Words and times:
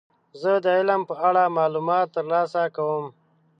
زه 0.41 0.51
د 0.63 0.65
علم 0.77 1.01
په 1.09 1.15
اړه 1.27 1.53
معلومات 1.57 2.07
ترلاسه 2.15 2.61
کوم. 2.75 3.05